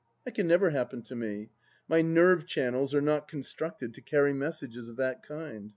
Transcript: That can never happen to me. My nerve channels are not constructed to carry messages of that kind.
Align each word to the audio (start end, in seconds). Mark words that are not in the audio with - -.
That 0.25 0.33
can 0.33 0.47
never 0.47 0.71
happen 0.71 1.03
to 1.03 1.15
me. 1.15 1.51
My 1.87 2.01
nerve 2.01 2.47
channels 2.47 2.95
are 2.95 3.01
not 3.01 3.27
constructed 3.27 3.93
to 3.93 4.01
carry 4.01 4.33
messages 4.33 4.89
of 4.89 4.95
that 4.95 5.21
kind. 5.21 5.69